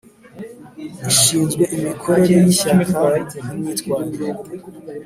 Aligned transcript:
ishinzwe 1.11 1.63
imikorere 1.75 2.33
y 2.43 2.47
Ishyaka 2.53 3.01
n 3.47 3.49
imyitwarire 3.55 4.27